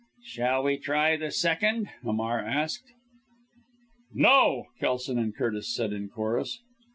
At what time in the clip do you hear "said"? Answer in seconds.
5.75-5.93